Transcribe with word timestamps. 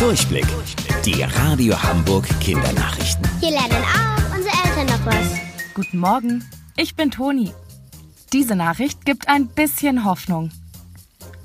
Durchblick. 0.00 0.46
Die 1.04 1.22
Radio 1.22 1.80
Hamburg 1.82 2.26
Kindernachrichten. 2.40 3.28
Hier 3.38 3.50
lernen 3.50 3.84
auch 3.84 4.34
unsere 4.34 4.54
Eltern 4.64 4.86
noch 4.86 5.04
was. 5.04 5.38
Guten 5.74 5.98
Morgen, 5.98 6.42
ich 6.78 6.96
bin 6.96 7.10
Toni. 7.10 7.52
Diese 8.32 8.56
Nachricht 8.56 9.04
gibt 9.04 9.28
ein 9.28 9.48
bisschen 9.48 10.06
Hoffnung. 10.06 10.52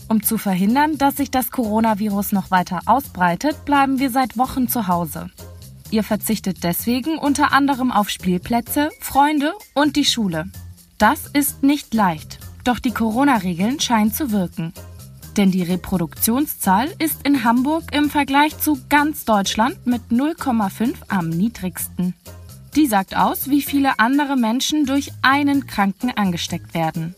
Um 0.07 0.23
zu 0.23 0.37
verhindern, 0.37 0.97
dass 0.97 1.17
sich 1.17 1.29
das 1.29 1.51
Coronavirus 1.51 2.31
noch 2.31 2.49
weiter 2.49 2.79
ausbreitet, 2.85 3.65
bleiben 3.65 3.99
wir 3.99 4.09
seit 4.09 4.37
Wochen 4.37 4.69
zu 4.69 4.87
Hause. 4.87 5.29
Ihr 5.91 6.05
verzichtet 6.05 6.63
deswegen 6.63 7.17
unter 7.17 7.51
anderem 7.51 7.91
auf 7.91 8.09
Spielplätze, 8.09 8.89
Freunde 9.01 9.51
und 9.73 9.97
die 9.97 10.05
Schule. 10.05 10.45
Das 10.97 11.27
ist 11.27 11.61
nicht 11.61 11.93
leicht, 11.93 12.39
doch 12.63 12.79
die 12.79 12.93
Corona-Regeln 12.93 13.81
scheinen 13.81 14.13
zu 14.13 14.31
wirken. 14.31 14.71
Denn 15.37 15.51
die 15.51 15.63
Reproduktionszahl 15.63 16.93
ist 16.97 17.25
in 17.27 17.43
Hamburg 17.43 17.93
im 17.93 18.09
Vergleich 18.09 18.57
zu 18.57 18.79
ganz 18.87 19.25
Deutschland 19.25 19.85
mit 19.85 20.01
0,5 20.09 20.93
am 21.09 21.29
niedrigsten. 21.29 22.13
Die 22.75 22.87
sagt 22.87 23.17
aus, 23.17 23.49
wie 23.49 23.61
viele 23.61 23.99
andere 23.99 24.37
Menschen 24.37 24.85
durch 24.85 25.11
einen 25.21 25.67
Kranken 25.67 26.11
angesteckt 26.11 26.73
werden. 26.73 27.15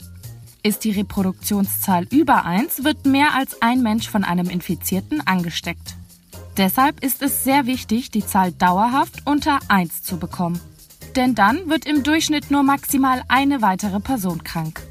Ist 0.63 0.83
die 0.83 0.91
Reproduktionszahl 0.91 2.07
über 2.11 2.45
1, 2.45 2.83
wird 2.83 3.05
mehr 3.05 3.35
als 3.35 3.61
ein 3.61 3.83
Mensch 3.83 4.09
von 4.09 4.23
einem 4.23 4.49
Infizierten 4.49 5.25
angesteckt. 5.25 5.95
Deshalb 6.57 7.03
ist 7.03 7.21
es 7.21 7.43
sehr 7.43 7.67
wichtig, 7.67 8.09
die 8.09 8.25
Zahl 8.25 8.51
dauerhaft 8.51 9.21
unter 9.25 9.59
1 9.67 10.01
zu 10.01 10.17
bekommen. 10.17 10.59
Denn 11.15 11.35
dann 11.35 11.69
wird 11.69 11.85
im 11.85 12.01
Durchschnitt 12.01 12.49
nur 12.49 12.63
maximal 12.63 13.21
eine 13.27 13.61
weitere 13.61 13.99
Person 13.99 14.43
krank. 14.43 14.86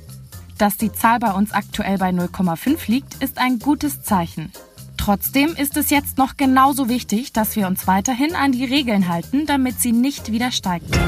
Dass 0.59 0.79
die 0.79 0.93
Zahl 0.93 1.19
bei 1.19 1.33
uns 1.33 1.53
aktuell 1.53 1.99
bei 1.99 2.11
0,5 2.11 2.91
liegt, 2.91 3.23
ist 3.23 3.39
ein 3.39 3.59
gutes 3.59 4.03
Zeichen. 4.03 4.53
Trotzdem 4.97 5.55
ist 5.55 5.77
es 5.77 5.91
jetzt 5.91 6.17
noch 6.17 6.37
genauso 6.37 6.89
wichtig, 6.89 7.33
dass 7.33 7.55
wir 7.57 7.67
uns 7.67 7.87
weiterhin 7.87 8.35
an 8.35 8.53
die 8.53 8.65
Regeln 8.65 9.09
halten, 9.09 9.47
damit 9.47 9.81
sie 9.81 9.93
nicht 9.93 10.33
wieder 10.33 10.51
steigt. 10.51 10.99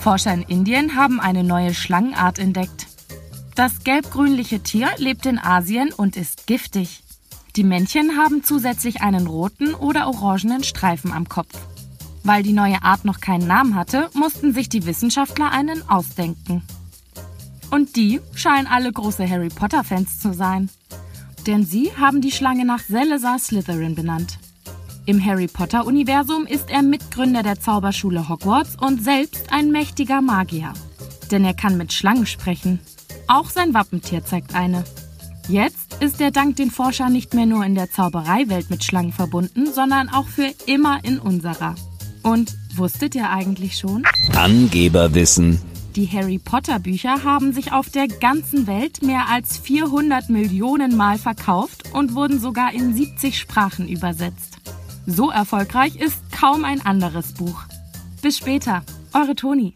Forscher 0.00 0.32
in 0.32 0.42
Indien 0.42 0.96
haben 0.96 1.20
eine 1.20 1.44
neue 1.44 1.74
Schlangenart 1.74 2.38
entdeckt. 2.38 2.86
Das 3.54 3.84
gelb-grünliche 3.84 4.60
Tier 4.60 4.88
lebt 4.96 5.26
in 5.26 5.38
Asien 5.38 5.92
und 5.92 6.16
ist 6.16 6.46
giftig. 6.46 7.02
Die 7.56 7.64
Männchen 7.64 8.16
haben 8.16 8.42
zusätzlich 8.42 9.02
einen 9.02 9.26
roten 9.26 9.74
oder 9.74 10.06
orangenen 10.06 10.64
Streifen 10.64 11.12
am 11.12 11.28
Kopf. 11.28 11.52
Weil 12.24 12.42
die 12.42 12.52
neue 12.52 12.82
Art 12.82 13.04
noch 13.04 13.20
keinen 13.20 13.46
Namen 13.46 13.74
hatte, 13.74 14.08
mussten 14.14 14.54
sich 14.54 14.68
die 14.68 14.86
Wissenschaftler 14.86 15.50
einen 15.50 15.88
ausdenken. 15.88 16.62
Und 17.70 17.96
die 17.96 18.20
scheinen 18.34 18.66
alle 18.66 18.92
große 18.92 19.28
Harry 19.28 19.48
Potter-Fans 19.48 20.18
zu 20.18 20.32
sein. 20.32 20.68
Denn 21.46 21.64
sie 21.64 21.92
haben 21.96 22.20
die 22.20 22.32
Schlange 22.32 22.64
nach 22.64 22.80
Salazar 22.80 23.38
Slytherin 23.38 23.94
benannt. 23.94 24.38
Im 25.06 25.24
Harry 25.24 25.48
Potter-Universum 25.48 26.46
ist 26.46 26.70
er 26.70 26.82
Mitgründer 26.82 27.42
der 27.42 27.58
Zauberschule 27.58 28.28
Hogwarts 28.28 28.76
und 28.80 29.02
selbst 29.02 29.52
ein 29.52 29.70
mächtiger 29.70 30.20
Magier. 30.20 30.72
Denn 31.30 31.44
er 31.44 31.54
kann 31.54 31.76
mit 31.76 31.92
Schlangen 31.92 32.26
sprechen. 32.26 32.80
Auch 33.26 33.50
sein 33.50 33.72
Wappentier 33.72 34.24
zeigt 34.24 34.54
eine. 34.54 34.84
Jetzt 35.48 35.96
ist 36.00 36.20
er 36.20 36.30
dank 36.30 36.56
den 36.56 36.70
Forschern 36.70 37.12
nicht 37.12 37.34
mehr 37.34 37.46
nur 37.46 37.64
in 37.64 37.74
der 37.74 37.90
Zaubereiwelt 37.90 38.70
mit 38.70 38.84
Schlangen 38.84 39.12
verbunden, 39.12 39.72
sondern 39.72 40.08
auch 40.08 40.28
für 40.28 40.50
immer 40.66 41.02
in 41.02 41.18
unserer. 41.18 41.74
Und 42.22 42.54
wusstet 42.76 43.14
ihr 43.14 43.30
eigentlich 43.30 43.78
schon? 43.78 44.04
Angeberwissen. 44.34 45.60
Die 45.96 46.06
Harry 46.06 46.38
Potter 46.38 46.78
Bücher 46.78 47.24
haben 47.24 47.52
sich 47.52 47.72
auf 47.72 47.90
der 47.90 48.06
ganzen 48.06 48.68
Welt 48.68 49.02
mehr 49.02 49.26
als 49.28 49.58
400 49.58 50.30
Millionen 50.30 50.96
Mal 50.96 51.18
verkauft 51.18 51.92
und 51.92 52.14
wurden 52.14 52.38
sogar 52.38 52.72
in 52.72 52.94
70 52.94 53.36
Sprachen 53.36 53.88
übersetzt. 53.88 54.58
So 55.06 55.30
erfolgreich 55.30 55.96
ist 55.96 56.30
kaum 56.30 56.64
ein 56.64 56.80
anderes 56.80 57.32
Buch. 57.32 57.64
Bis 58.22 58.38
später, 58.38 58.84
eure 59.14 59.34
Toni. 59.34 59.74